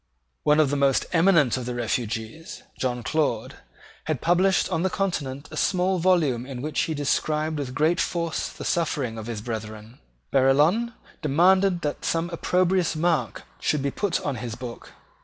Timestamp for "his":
9.27-9.43, 14.37-14.55